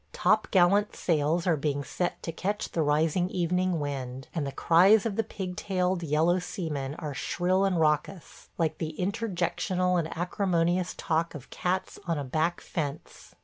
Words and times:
Top 0.13 0.47
gallant 0.49 0.95
sails 0.95 1.45
are 1.45 1.55
being 1.55 1.83
set 1.83 2.23
to 2.23 2.31
catch 2.31 2.71
the 2.71 2.81
rising 2.81 3.29
evening 3.29 3.79
wind, 3.79 4.29
and 4.33 4.47
the 4.47 4.51
cries 4.51 5.05
of 5.05 5.15
the 5.15 5.21
pig 5.23 5.55
tailed 5.55 6.01
yellow 6.01 6.39
seamen 6.39 6.95
are 6.95 7.13
shrill 7.13 7.65
and 7.65 7.79
raucous, 7.79 8.49
like 8.57 8.79
the 8.79 8.95
interjectional 8.97 9.99
and 9.99 10.07
acrimonious 10.17 10.95
talk 10.97 11.35
of 11.35 11.51
cats 11.51 11.99
on 12.07 12.17
a 12.17 12.23
back 12.23 12.61
fence. 12.61 13.35